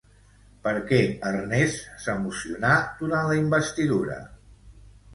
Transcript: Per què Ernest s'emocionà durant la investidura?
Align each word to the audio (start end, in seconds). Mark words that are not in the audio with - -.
Per 0.63 0.71
què 0.91 1.01
Ernest 1.33 1.85
s'emocionà 2.05 2.75
durant 3.05 3.31
la 3.31 3.39
investidura? 3.45 4.21